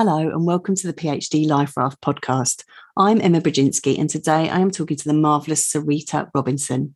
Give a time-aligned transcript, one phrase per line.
[0.00, 2.62] Hello, and welcome to the PhD Life Raft podcast.
[2.96, 6.94] I'm Emma Brodzinski, and today I am talking to the marvellous Sarita Robinson.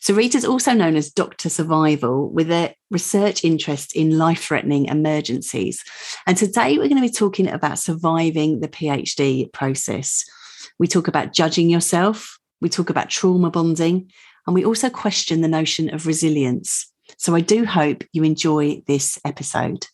[0.00, 1.48] Sarita is also known as Dr.
[1.48, 5.82] Survival, with a research interest in life threatening emergencies.
[6.28, 10.24] And today we're going to be talking about surviving the PhD process.
[10.78, 14.12] We talk about judging yourself, we talk about trauma bonding,
[14.46, 16.86] and we also question the notion of resilience.
[17.18, 19.88] So I do hope you enjoy this episode.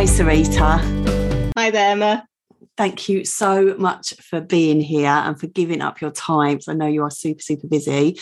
[0.00, 1.52] Hi, Sarita.
[1.58, 2.26] Hi there, Emma.
[2.78, 6.58] Thank you so much for being here and for giving up your time.
[6.66, 8.18] I know you are super, super busy.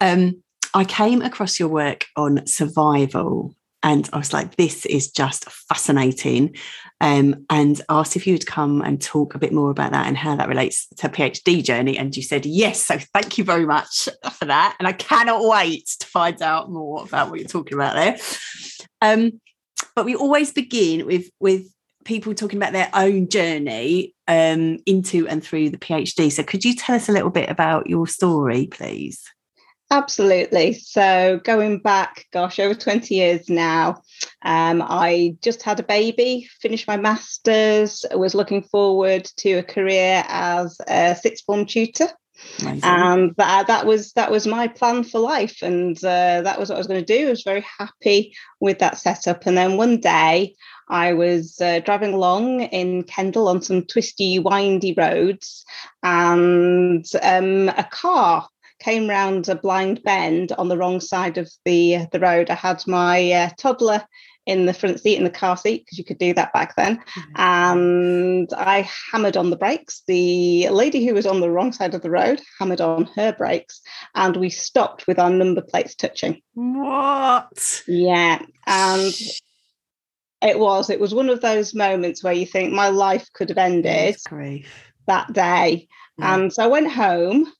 [0.00, 5.50] Um, I came across your work on survival and I was like, this is just
[5.50, 6.54] fascinating.
[7.00, 10.16] Um, and asked if you would come and talk a bit more about that and
[10.16, 11.98] how that relates to PhD journey.
[11.98, 12.84] And you said yes.
[12.84, 14.76] So thank you very much for that.
[14.78, 18.16] And I cannot wait to find out more about what you're talking about there.
[19.02, 19.40] Um,
[19.94, 21.66] but we always begin with with
[22.04, 26.30] people talking about their own journey um, into and through the PhD.
[26.30, 29.22] So could you tell us a little bit about your story, please?
[29.90, 30.72] Absolutely.
[30.72, 34.02] So going back, gosh, over 20 years now,
[34.42, 40.24] um, I just had a baby, finished my master's, was looking forward to a career
[40.26, 42.08] as a sixth form tutor.
[42.60, 42.80] Amazing.
[42.84, 46.76] and that, that was that was my plan for life and uh, that was what
[46.76, 50.00] i was going to do i was very happy with that setup and then one
[50.00, 50.54] day
[50.88, 55.64] i was uh, driving along in kendal on some twisty windy roads
[56.02, 58.46] and um, a car
[58.78, 62.86] came round a blind bend on the wrong side of the the road i had
[62.86, 64.04] my uh, toddler
[64.46, 66.98] in the front seat in the car seat because you could do that back then.
[66.98, 67.32] Mm-hmm.
[67.36, 70.02] And I hammered on the brakes.
[70.06, 73.80] The lady who was on the wrong side of the road hammered on her brakes,
[74.14, 76.40] and we stopped with our number plates touching.
[76.54, 77.82] What?
[77.88, 78.40] Yeah.
[78.66, 79.12] And
[80.42, 83.58] it was, it was one of those moments where you think my life could have
[83.58, 84.16] ended
[85.06, 85.88] that day.
[86.18, 86.34] Yeah.
[86.34, 87.52] And so I went home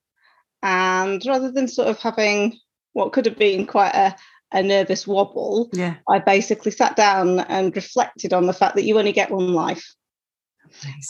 [0.63, 2.59] and rather than sort of having
[2.93, 4.17] what could have been quite a
[4.53, 5.97] a nervous wobble, yeah.
[6.09, 9.95] I basically sat down and reflected on the fact that you only get one life.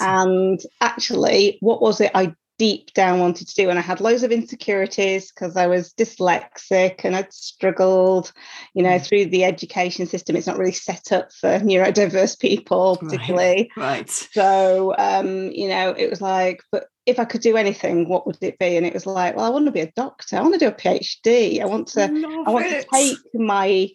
[0.00, 3.70] And actually, what was it I deep down wanted to do?
[3.70, 8.32] And I had loads of insecurities because I was dyslexic and I'd struggled,
[8.74, 9.06] you know, mm.
[9.06, 10.36] through the education system.
[10.36, 13.70] It's not really set up for neurodiverse people, particularly.
[13.76, 13.98] Right.
[13.98, 14.10] right.
[14.10, 18.38] So, um, you know, it was like, but if I could do anything, what would
[18.40, 18.76] it be?
[18.76, 20.36] And it was like, well, I want to be a doctor.
[20.36, 21.62] I want to do a PhD.
[21.62, 22.08] I want to.
[22.08, 22.82] Love I want it.
[22.82, 23.88] to take my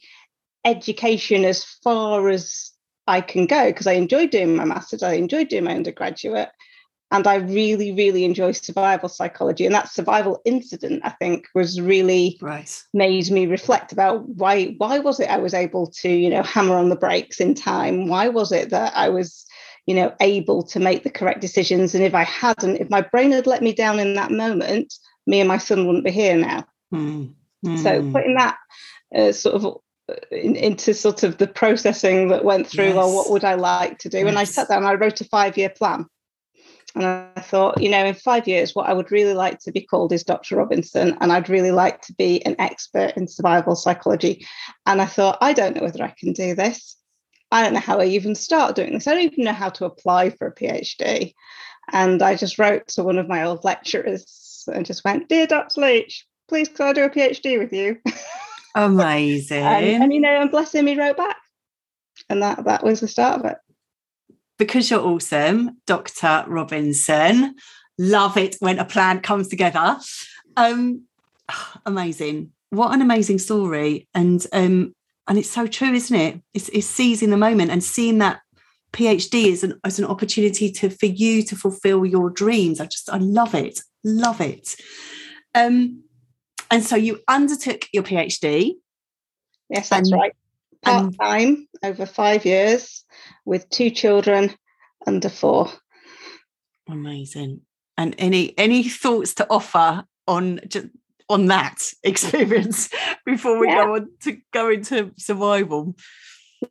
[0.63, 2.72] education as far as
[3.07, 5.03] I can go because I enjoy doing my masters.
[5.03, 6.49] I enjoy doing my undergraduate,
[7.11, 9.66] and I really, really enjoy survival psychology.
[9.66, 12.83] And that survival incident, I think, was really right.
[12.94, 14.75] made me reflect about why.
[14.77, 18.07] Why was it I was able to, you know, hammer on the brakes in time?
[18.07, 19.45] Why was it that I was
[19.88, 21.95] you know, able to make the correct decisions.
[21.95, 24.93] And if I hadn't, if my brain had let me down in that moment,
[25.25, 26.66] me and my son wouldn't be here now.
[26.93, 27.33] Mm.
[27.66, 27.83] Mm.
[27.83, 28.11] So hmm.
[28.11, 28.57] putting that
[29.16, 29.66] uh, sort of
[30.09, 32.95] uh, in, into sort of the processing that went through, yes.
[32.95, 34.19] well, what would I like to do?
[34.19, 34.28] Yes.
[34.28, 36.05] And I sat down, I wrote a five year plan.
[36.96, 39.81] And I thought, you know, in five years, what I would really like to be
[39.81, 40.57] called is Dr.
[40.57, 44.46] Robinson, and I'd really like to be an expert in survival psychology.
[44.85, 46.97] And I thought, I don't know whether I can do this.
[47.52, 49.07] I don't know how I even start doing this.
[49.07, 51.34] I don't even know how to apply for a PhD.
[51.91, 55.81] And I just wrote to one of my old lecturers and just went, Dear Dr.
[55.81, 57.97] Leach, please could I do a PhD with you?
[58.75, 59.63] Amazing.
[59.63, 61.38] and, and, you know, and bless him, he wrote back.
[62.29, 63.58] And that that was the start of it.
[64.61, 66.45] Because you're awesome, Dr.
[66.45, 67.55] Robinson.
[67.97, 69.97] Love it when a plan comes together.
[70.55, 71.05] Um,
[71.85, 72.52] amazing.
[72.69, 74.08] What an amazing story.
[74.13, 74.93] And um,
[75.28, 78.41] and it's so true isn't it it's, it's seizing the moment and seeing that
[78.91, 83.09] phd as an, as an opportunity to for you to fulfill your dreams i just
[83.09, 84.75] i love it love it
[85.55, 86.03] um
[86.69, 88.73] and so you undertook your phd
[89.69, 90.34] yes that's and, right
[90.83, 93.03] part-time over five years
[93.45, 94.53] with two children
[95.05, 95.72] under four
[96.89, 97.61] amazing
[97.97, 100.87] and any any thoughts to offer on just
[101.29, 102.89] on that experience
[103.25, 103.85] before we yeah.
[103.85, 105.95] go on to go into survival.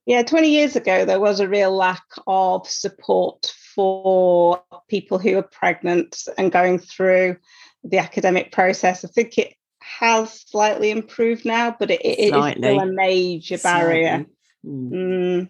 [0.07, 5.43] Yeah, 20 years ago, there was a real lack of support for people who are
[5.43, 7.37] pregnant and going through
[7.83, 9.05] the academic process.
[9.05, 14.27] I think it has slightly improved now, but it, it is still a major barrier.
[14.65, 14.91] Mm.
[14.91, 15.49] Mm.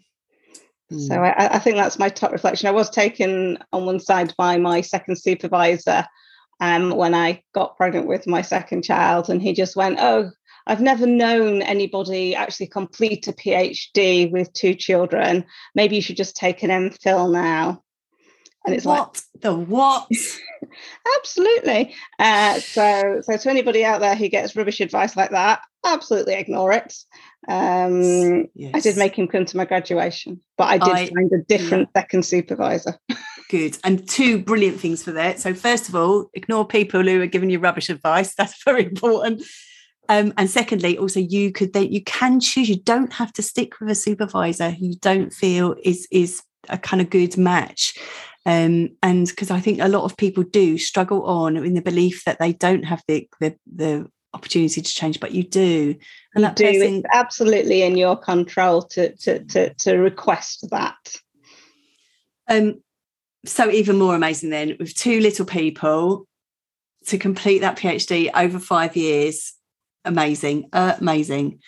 [0.91, 1.35] So mm.
[1.39, 2.69] I, I, think that's my top reflection.
[2.69, 6.07] I was taken on one side by my second supervisor
[6.61, 10.31] um, when I got pregnant with my second child, and he just went, "Oh,
[10.67, 15.45] I've never known anybody actually complete a PhD with two children.
[15.75, 17.83] Maybe you should just take an MPhil now."
[18.67, 20.09] And it's what like the what?
[21.19, 21.95] absolutely.
[22.19, 26.73] Uh, so, so to anybody out there who gets rubbish advice like that, absolutely ignore
[26.73, 26.95] it.
[27.49, 28.75] Um, yes.
[28.75, 31.89] I did make him come to my graduation, but I did I, find a different
[31.95, 32.03] yeah.
[32.03, 32.99] second supervisor.
[33.51, 33.79] Good.
[33.83, 35.41] And two brilliant things for that.
[35.41, 38.35] So, first of all, ignore people who are giving you rubbish advice.
[38.39, 39.43] That's very important.
[40.09, 42.69] Um, and secondly, also you could then you can choose.
[42.69, 46.77] You don't have to stick with a supervisor who you don't feel is is a
[46.77, 47.95] kind of good match.
[48.51, 52.25] Um, and because I think a lot of people do struggle on in the belief
[52.25, 55.95] that they don't have the the, the opportunity to change, but you do.
[56.35, 56.65] And you that do.
[56.65, 61.15] Person, it's absolutely in your control to to to, to request that.
[62.49, 62.83] Um,
[63.45, 66.27] so even more amazing then with two little people
[67.07, 69.55] to complete that PhD over five years.
[70.05, 71.61] Amazing, uh, amazing.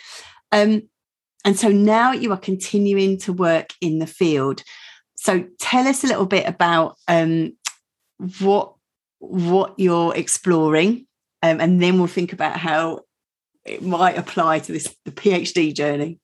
[0.50, 0.88] Um,
[1.44, 4.64] and so now you are continuing to work in the field.
[5.16, 7.56] So tell us a little bit about um,
[8.40, 8.74] what
[9.18, 11.06] what you're exploring
[11.42, 13.00] um, and then we'll think about how
[13.64, 16.18] it might apply to this the PhD journey.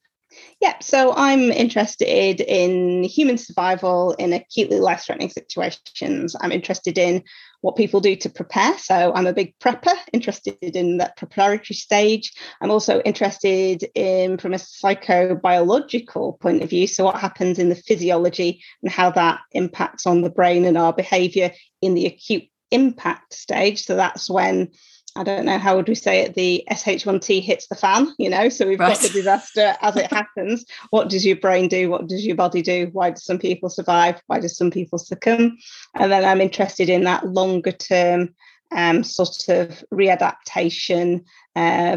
[0.60, 6.36] Yeah, so I'm interested in human survival in acutely life threatening situations.
[6.40, 7.22] I'm interested in
[7.60, 8.78] what people do to prepare.
[8.78, 12.32] So I'm a big prepper, interested in that preparatory stage.
[12.60, 17.74] I'm also interested in, from a psychobiological point of view, so what happens in the
[17.74, 21.52] physiology and how that impacts on the brain and our behavior
[21.82, 23.84] in the acute impact stage.
[23.84, 24.70] So that's when
[25.18, 26.36] I don't know how would we say it.
[26.36, 28.48] The SH1T hits the fan, you know.
[28.48, 28.94] So we've right.
[28.94, 30.64] got the disaster as it happens.
[30.90, 31.90] What does your brain do?
[31.90, 32.88] What does your body do?
[32.92, 34.22] Why do some people survive?
[34.28, 35.58] Why do some people succumb?
[35.96, 38.32] And then I'm interested in that longer term
[38.70, 41.24] um, sort of readaptation,
[41.56, 41.96] uh,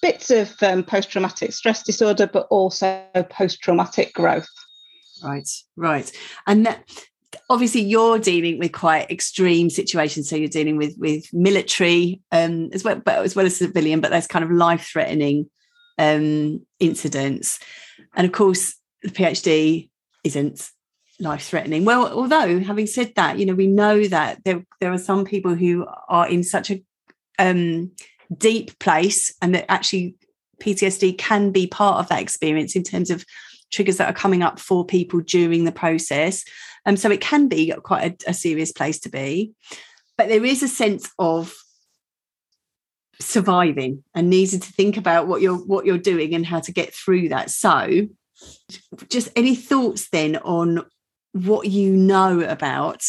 [0.00, 4.48] bits of um, post traumatic stress disorder, but also post traumatic growth.
[5.22, 6.10] Right, right.
[6.46, 6.88] And that
[7.50, 10.28] obviously you're dealing with quite extreme situations.
[10.28, 14.10] So you're dealing with with military um as well but as well as civilian but
[14.10, 15.48] there's kind of life threatening
[15.98, 17.58] um incidents.
[18.14, 19.88] And of course the phd
[20.24, 20.70] isn't
[21.20, 24.98] life threatening well although having said that you know we know that there there are
[24.98, 26.82] some people who are in such a
[27.38, 27.92] um
[28.36, 30.16] deep place and that actually
[30.60, 33.24] ptsd can be part of that experience in terms of
[33.70, 36.44] triggers that are coming up for people during the process
[36.86, 39.52] um, so it can be quite a, a serious place to be.
[40.16, 41.54] But there is a sense of
[43.20, 46.94] surviving and needing to think about what you're what you're doing and how to get
[46.94, 47.50] through that.
[47.50, 48.08] So
[49.08, 50.84] just any thoughts then on
[51.32, 53.04] what you know about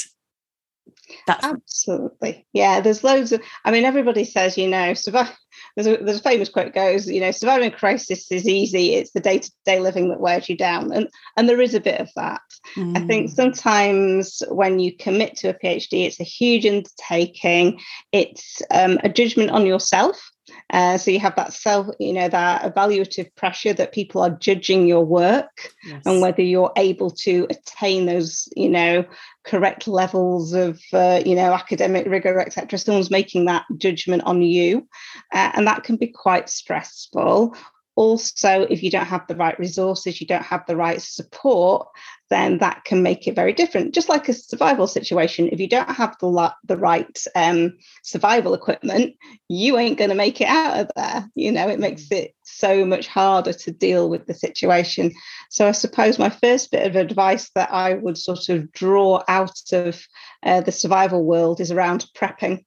[1.28, 5.30] that's absolutely yeah there's loads of i mean everybody says you know survive
[5.76, 9.20] there's a, there's a famous quote goes you know surviving crisis is easy it's the
[9.20, 11.08] day-to-day living that wears you down and
[11.38, 12.42] and there is a bit of that
[12.76, 12.98] mm.
[12.98, 13.34] i think mm.
[13.34, 17.80] sometimes when you commit to a phd it's a huge undertaking
[18.12, 20.32] it's um, a judgment on yourself
[20.72, 24.88] uh, so you have that self, you know, that evaluative pressure that people are judging
[24.88, 26.02] your work yes.
[26.06, 29.06] and whether you're able to attain those, you know,
[29.44, 32.80] correct levels of, uh, you know, academic rigor, etc.
[32.80, 34.88] Someone's making that judgment on you,
[35.34, 37.56] uh, and that can be quite stressful
[37.96, 41.88] also if you don't have the right resources you don't have the right support
[42.30, 43.94] then that can make it very different.
[43.94, 49.16] Just like a survival situation if you don't have the, the right um, survival equipment
[49.48, 51.30] you ain't going to make it out of there.
[51.36, 52.18] You know it makes mm.
[52.18, 55.12] it so much harder to deal with the situation.
[55.50, 59.62] So i suppose my first bit of advice that i would sort of draw out
[59.72, 60.02] of
[60.44, 62.64] uh, the survival world is around prepping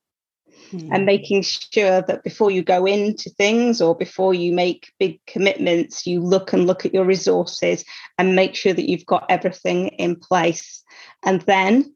[0.72, 0.88] mm.
[0.92, 6.06] and making sure that before you go into things or before you make big commitments,
[6.06, 7.84] you look and look at your resources
[8.18, 10.82] and make sure that you've got everything in place.
[11.24, 11.94] And then,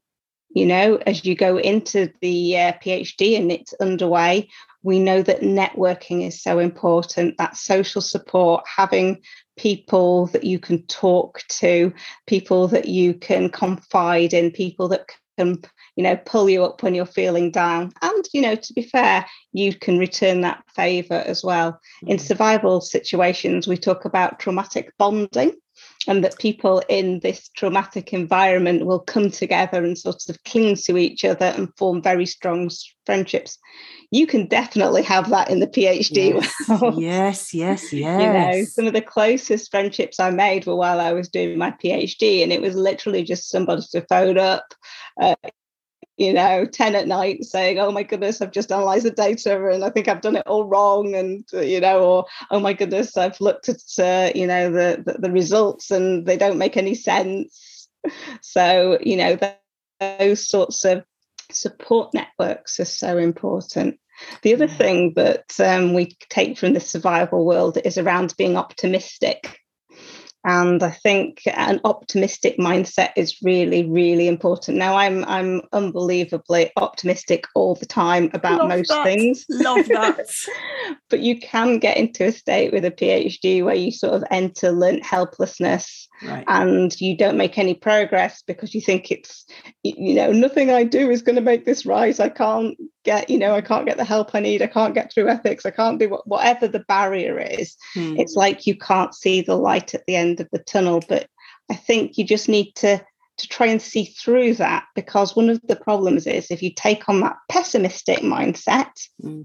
[0.49, 4.49] you know, as you go into the uh, PhD and it's underway,
[4.83, 9.21] we know that networking is so important, that social support, having
[9.57, 11.93] people that you can talk to,
[12.27, 15.61] people that you can confide in, people that can
[15.95, 19.25] you know pull you up when you're feeling down and you know to be fair
[19.51, 22.21] you can return that favor as well in mm.
[22.21, 25.53] survival situations we talk about traumatic bonding
[26.07, 30.97] and that people in this traumatic environment will come together and sort of cling to
[30.97, 32.69] each other and form very strong
[33.05, 33.57] friendships.
[34.11, 37.01] You can definitely have that in the PhD yes, world.
[37.01, 38.21] Yes, yes, yes.
[38.21, 41.71] you know, some of the closest friendships I made were while I was doing my
[41.71, 44.65] PhD, and it was literally just somebody to phone up,
[45.19, 45.35] uh,
[46.17, 49.83] you know, 10 at night saying, oh my goodness, I've just analyzed the data and
[49.83, 51.15] I think I've done it all wrong.
[51.15, 55.03] And, uh, you know, or, oh my goodness, I've looked at, uh, you know, the,
[55.03, 57.87] the, the, results and they don't make any sense.
[58.41, 59.39] So, you know,
[59.99, 61.03] those sorts of
[61.51, 63.99] support networks are so important.
[64.43, 69.59] The other thing that um, we take from the survival world is around being optimistic.
[70.45, 74.77] And I think an optimistic mindset is really, really important.
[74.77, 79.05] Now I'm I'm unbelievably optimistic all the time about Love most that.
[79.05, 79.45] things.
[79.49, 80.27] Love that.
[81.09, 84.71] but you can get into a state with a PhD where you sort of enter
[84.71, 86.43] learnt helplessness right.
[86.47, 89.45] and you don't make any progress because you think it's
[89.83, 92.17] you know nothing I do is going to make this right.
[92.19, 94.61] I can't get you know I can't get the help I need.
[94.61, 95.65] I can't get through ethics.
[95.65, 97.75] I can't do what, whatever the barrier is.
[97.93, 98.15] Hmm.
[98.17, 101.01] It's like you can't see the light at the end of the tunnel.
[101.07, 101.27] But
[101.69, 103.03] I think you just need to
[103.35, 107.09] to try and see through that because one of the problems is if you take
[107.09, 108.91] on that pessimistic mindset.
[109.21, 109.43] Hmm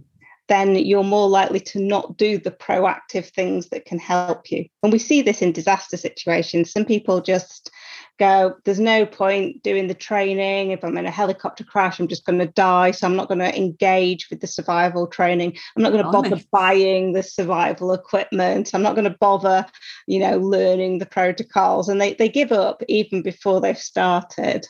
[0.49, 4.67] then you're more likely to not do the proactive things that can help you.
[4.83, 6.73] And we see this in disaster situations.
[6.73, 7.71] Some people just
[8.19, 10.71] go, there's no point doing the training.
[10.71, 12.91] If I'm in a helicopter crash, I'm just going to die.
[12.91, 15.57] So I'm not going to engage with the survival training.
[15.77, 18.75] I'm not going to bother buying the survival equipment.
[18.75, 19.67] I'm not going to bother,
[20.07, 21.89] you know, learning the protocols.
[21.89, 24.67] And they, they give up even before they've started.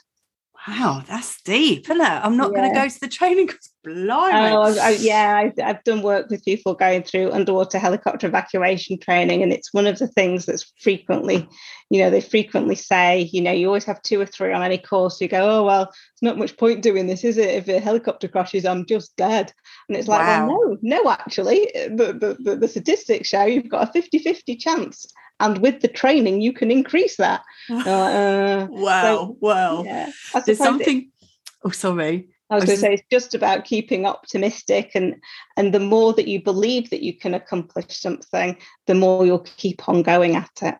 [0.69, 2.05] Wow, that's deep, isn't it?
[2.05, 2.59] I'm not yeah.
[2.59, 4.53] going to go to the training because blimey.
[4.53, 9.43] Oh, I, yeah, I, I've done work with people going through underwater helicopter evacuation training,
[9.43, 11.49] and it's one of the things that's frequently,
[11.89, 14.77] you know, they frequently say, you know, you always have two or three on any
[14.77, 15.23] course.
[15.23, 17.49] You go, oh well, it's not much point doing this, is it?
[17.49, 19.51] If a helicopter crashes, I'm just dead.
[19.89, 20.49] And it's like, wow.
[20.49, 25.07] well, no, no, actually, the, the, the statistics show you've got a 50-50 chance
[25.41, 27.43] and with the training you can increase that.
[27.71, 30.11] Uh, wow so, wow yeah,
[30.47, 31.29] there's something it,
[31.65, 32.29] oh sorry.
[32.51, 35.17] I was, going to say it's just about keeping optimistic and
[35.59, 39.87] and the more that you believe that you can accomplish something, the more you'll keep
[39.87, 40.77] on going at it.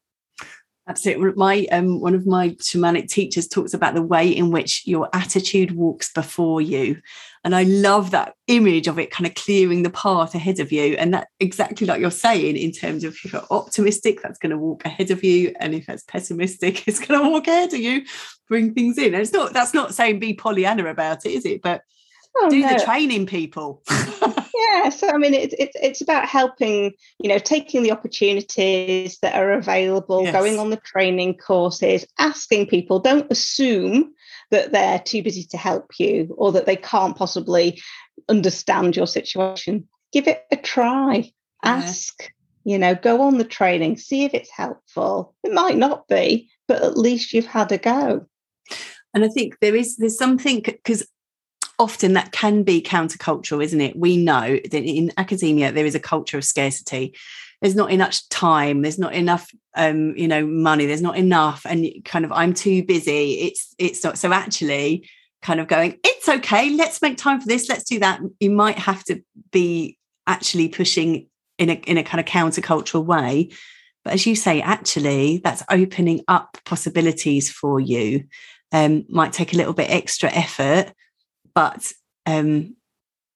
[0.89, 1.33] Absolutely.
[1.37, 5.73] My um, one of my shamanic teachers talks about the way in which your attitude
[5.73, 7.03] walks before you,
[7.45, 10.95] and I love that image of it kind of clearing the path ahead of you.
[10.95, 14.57] And that exactly like you're saying, in terms of if you're optimistic, that's going to
[14.57, 18.05] walk ahead of you, and if that's pessimistic, it's going to walk ahead of you,
[18.49, 19.13] bring things in.
[19.13, 21.61] And it's not that's not saying be Pollyanna about it, is it?
[21.61, 21.83] But
[22.35, 22.73] oh, do no.
[22.73, 23.83] the training, people.
[24.59, 29.35] yeah so i mean it's it's it's about helping you know taking the opportunities that
[29.35, 30.33] are available yes.
[30.33, 34.13] going on the training courses asking people don't assume
[34.51, 37.81] that they're too busy to help you or that they can't possibly
[38.29, 39.89] understand your situation.
[40.13, 41.33] Give it a try.
[41.65, 42.31] Ask
[42.65, 45.35] you know go on the training see if it's helpful.
[45.43, 48.27] It might not be but at least you've had a go.
[49.15, 51.07] And i think there is there's something because
[51.79, 53.97] often that can be countercultural, isn't it?
[53.97, 57.15] We know that in academia there is a culture of scarcity.
[57.61, 58.83] There's not enough time.
[58.83, 60.87] There's not enough, um, you know, money.
[60.87, 63.41] There's not enough, and kind of I'm too busy.
[63.41, 64.19] It's it's not.
[64.19, 65.09] So actually,
[65.43, 66.71] kind of going, it's okay.
[66.71, 67.69] Let's make time for this.
[67.69, 68.21] Let's do that.
[68.41, 73.51] You might have to be actually pushing in a in a kind of countercultural way.
[74.05, 78.25] But as you say, actually, that's opening up possibilities for you.
[78.71, 80.93] Um, might take a little bit extra effort,
[81.59, 81.93] but
[82.25, 82.77] um,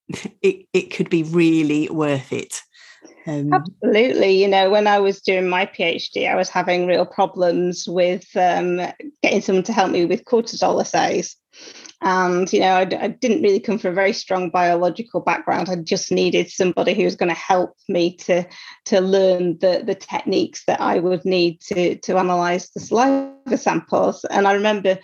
[0.42, 2.60] it, it could be really worth it.
[3.26, 4.40] Um, Absolutely.
[4.40, 8.76] You know, when I was doing my PhD, I was having real problems with um,
[9.22, 11.36] getting someone to help me with cortisol assays.
[12.00, 15.68] And, you know, I, I, didn't really come from a very strong biological background.
[15.68, 18.44] I just needed somebody who was going to help me to,
[18.86, 24.24] to learn the, the techniques that I would need to, to analyze the saliva samples.
[24.30, 24.98] And I remember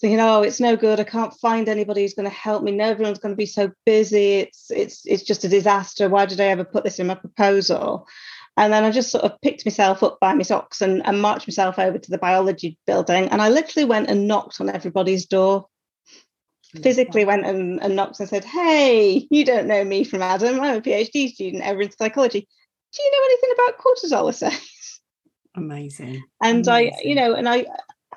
[0.00, 1.00] thinking, oh, it's no good.
[1.00, 2.72] I can't find anybody who's going to help me.
[2.72, 4.34] No, everyone's going to be so busy.
[4.34, 6.08] It's it's it's just a disaster.
[6.08, 8.06] Why did I ever put this in my proposal?
[8.58, 11.46] And then I just sort of picked myself up by my socks and, and marched
[11.46, 13.28] myself over to the biology building.
[13.28, 15.66] And I literally went and knocked on everybody's door.
[16.74, 16.82] Mm.
[16.82, 20.60] Physically went and, and knocked and said, Hey, you don't know me from Adam.
[20.60, 22.48] I'm a PhD student over in psychology.
[22.92, 25.00] Do you know anything about cortisol assays?
[25.54, 26.22] Amazing.
[26.42, 26.94] And Amazing.
[26.94, 27.66] I, you know, and I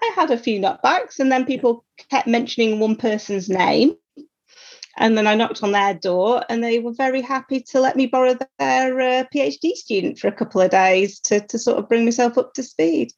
[0.01, 3.95] I had a few knockbacks, and then people kept mentioning one person's name.
[4.97, 8.05] And then I knocked on their door, and they were very happy to let me
[8.05, 12.03] borrow their uh, PhD student for a couple of days to, to sort of bring
[12.03, 13.11] myself up to speed.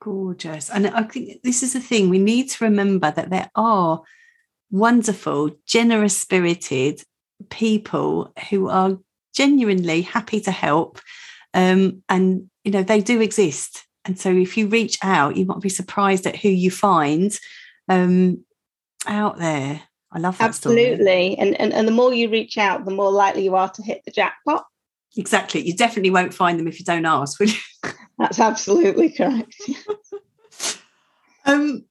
[0.00, 0.70] Gorgeous.
[0.70, 4.02] And I think this is the thing we need to remember that there are
[4.70, 7.02] wonderful, generous spirited
[7.48, 8.98] people who are
[9.34, 11.00] genuinely happy to help.
[11.52, 13.84] Um, and, you know, they do exist.
[14.04, 17.38] And so if you reach out, you might be surprised at who you find
[17.88, 18.44] um,
[19.06, 19.82] out there.
[20.12, 20.44] I love that.
[20.44, 21.36] Absolutely.
[21.38, 24.02] And, and and the more you reach out, the more likely you are to hit
[24.04, 24.64] the jackpot.
[25.16, 25.60] Exactly.
[25.60, 27.58] You definitely won't find them if you don't ask, will you?
[28.18, 29.54] That's absolutely correct.
[31.44, 31.84] um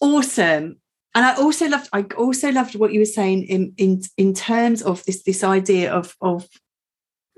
[0.00, 0.76] awesome.
[1.14, 4.82] And I also loved I also loved what you were saying in in in terms
[4.82, 6.48] of this this idea of of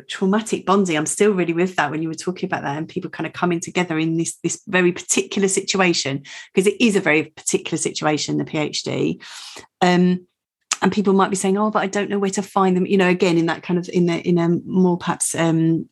[0.08, 0.96] traumatic bonding.
[0.96, 3.32] I'm still really with that when you were talking about that and people kind of
[3.32, 6.22] coming together in this this very particular situation
[6.52, 9.22] because it is a very particular situation the phd
[9.80, 10.26] um
[10.80, 12.96] and people might be saying oh but i don't know where to find them you
[12.96, 15.88] know again in that kind of in the in a more perhaps um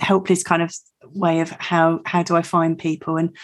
[0.00, 0.74] helpless kind of
[1.12, 3.16] way of how how do i find people?
[3.16, 3.36] And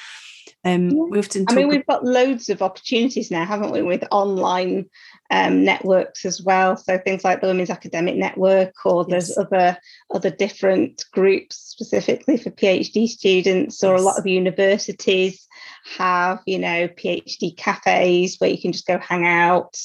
[0.65, 4.85] um we often i mean we've got loads of opportunities now haven't we with online
[5.31, 6.77] um, networks as well.
[6.77, 9.11] So things like the Women's Academic Network, or yes.
[9.11, 9.79] there's other
[10.13, 14.01] other different groups specifically for PhD students, or yes.
[14.01, 15.47] a lot of universities
[15.97, 19.77] have you know PhD cafes where you can just go hang out.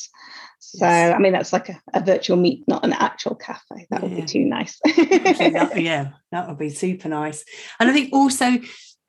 [0.59, 3.87] So I mean that's like a, a virtual meet, not an actual cafe.
[3.91, 4.79] That would be too nice.
[4.83, 7.45] that, yeah, that would be super nice.
[7.79, 8.57] And I think also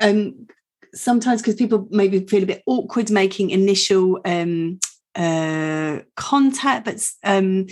[0.00, 0.47] um,
[0.95, 4.78] sometimes because people maybe feel a bit awkward making initial um,
[5.16, 7.66] uh, contact, but um,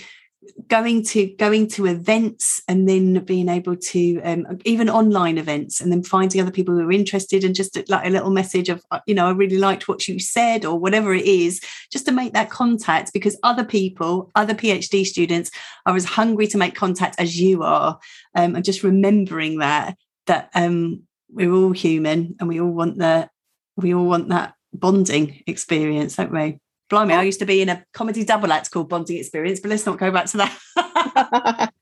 [0.69, 5.91] going to going to events and then being able to um, even online events and
[5.91, 9.01] then finding other people who are interested and just like a little message of uh,
[9.07, 11.61] you know I really liked what you said or whatever it is
[11.91, 15.51] just to make that contact because other people other PhD students
[15.87, 17.99] are as hungry to make contact as you are
[18.35, 19.97] um, and just remembering that
[20.27, 23.29] that um, we're all human and we all want the
[23.77, 26.59] we all want that bonding experience don't we
[26.95, 29.85] Blimey, I used to be in a comedy double act called Bonding Experience, but let's
[29.85, 30.57] not go back to that.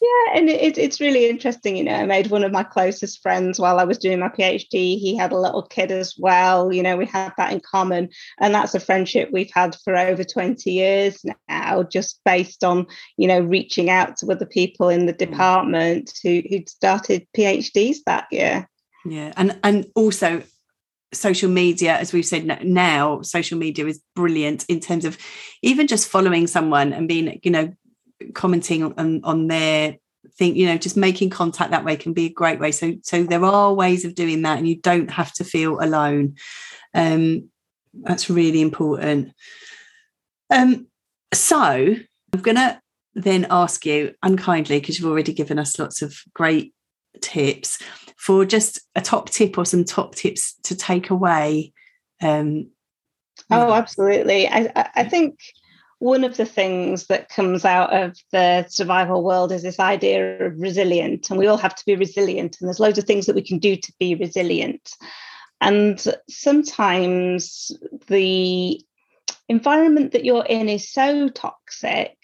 [0.00, 1.76] yeah, and it, it's really interesting.
[1.76, 4.98] You know, I made one of my closest friends while I was doing my PhD.
[4.98, 6.72] He had a little kid as well.
[6.72, 8.08] You know, we had that in common.
[8.40, 12.86] And that's a friendship we've had for over 20 years now, just based on,
[13.18, 15.18] you know, reaching out to other people in the mm.
[15.18, 18.66] department who, who'd started PhDs that year.
[19.04, 19.34] Yeah.
[19.36, 20.42] And and also
[21.12, 25.16] social media as we've said now social media is brilliant in terms of
[25.62, 27.72] even just following someone and being you know
[28.34, 29.96] commenting on, on their
[30.32, 32.72] thing you know just making contact that way can be a great way.
[32.72, 36.36] So so there are ways of doing that and you don't have to feel alone.
[36.94, 37.50] Um
[37.94, 39.32] that's really important.
[40.50, 40.86] Um
[41.32, 41.94] so
[42.32, 42.80] i'm gonna
[43.14, 46.72] then ask you unkindly because you've already given us lots of great
[47.20, 47.78] tips
[48.16, 51.72] for just a top tip or some top tips to take away
[52.22, 52.70] um,
[53.50, 54.48] oh absolutely.
[54.48, 55.38] I, I think
[56.00, 60.60] one of the things that comes out of the survival world is this idea of
[60.60, 63.42] resilient and we all have to be resilient and there's loads of things that we
[63.42, 64.92] can do to be resilient.
[65.60, 67.72] And sometimes
[68.06, 68.80] the
[69.48, 72.16] environment that you're in is so toxic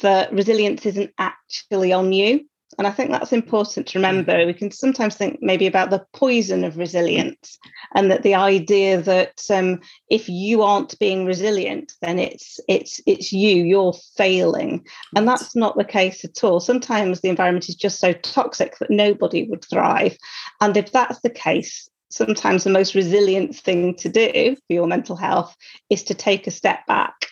[0.00, 2.46] that resilience isn't actually on you
[2.78, 4.46] and I think that's important to remember.
[4.46, 7.58] We can sometimes think maybe about the poison of resilience,
[7.94, 13.32] and that the idea that um, if you aren't being resilient, then it's it's it's
[13.32, 13.62] you.
[13.64, 16.60] You're failing, and that's not the case at all.
[16.60, 20.16] Sometimes the environment is just so toxic that nobody would thrive,
[20.60, 25.16] and if that's the case, sometimes the most resilient thing to do for your mental
[25.16, 25.56] health
[25.90, 27.26] is to take a step back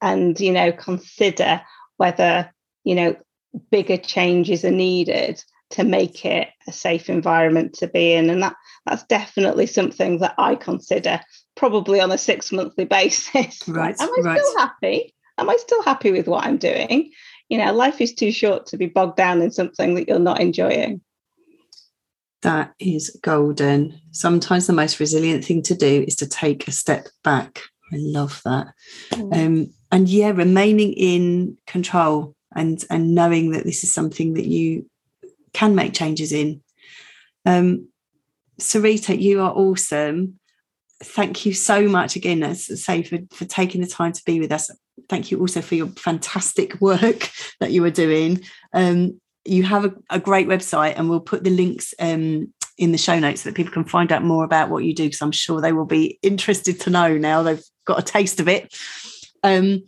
[0.00, 1.60] and you know consider
[1.96, 2.50] whether
[2.84, 3.16] you know
[3.70, 8.30] bigger changes are needed to make it a safe environment to be in.
[8.30, 8.56] And that
[8.88, 11.20] that's definitely something that i consider
[11.54, 14.40] probably on a six monthly basis right am i right.
[14.40, 15.14] still happy?
[15.36, 17.10] Am i still happy with what i'm doing?
[17.48, 20.40] You know life is too short to be bogged down in something that you're not
[20.40, 21.00] enjoying.
[22.42, 24.00] That is golden.
[24.12, 27.62] Sometimes the most resilient thing to do is to take a step back.
[27.92, 28.68] I love that.
[29.10, 29.46] Mm.
[29.46, 34.88] um, and yeah remaining in control and and knowing that this is something that you
[35.52, 36.62] can make changes in.
[37.46, 37.88] Um,
[38.60, 40.38] Sarita, you are awesome.
[41.02, 44.40] Thank you so much again, as I say, for, for taking the time to be
[44.40, 44.70] with us.
[45.08, 48.42] Thank you also for your fantastic work that you are doing.
[48.72, 52.98] Um, you have a, a, great website, and we'll put the links um, in the
[52.98, 55.32] show notes so that people can find out more about what you do, because I'm
[55.32, 58.76] sure they will be interested to know now they've got a taste of it.
[59.44, 59.84] Um,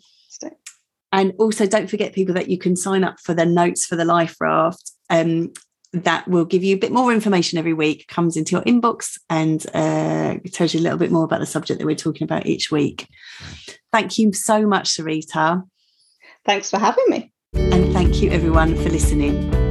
[1.13, 4.05] and also, don't forget, people, that you can sign up for the notes for the
[4.05, 4.93] life raft.
[5.09, 5.53] Um,
[5.93, 9.67] that will give you a bit more information every week, comes into your inbox and
[9.75, 12.71] uh, tells you a little bit more about the subject that we're talking about each
[12.71, 13.09] week.
[13.93, 15.65] Thank you so much, Sarita.
[16.45, 17.33] Thanks for having me.
[17.55, 19.70] And thank you, everyone, for listening.